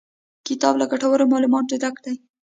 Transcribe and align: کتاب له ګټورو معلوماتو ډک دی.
کتاب 0.47 0.73
له 0.81 0.85
ګټورو 0.91 1.29
معلوماتو 1.31 1.79
ډک 1.81 1.95
دی. 2.05 2.15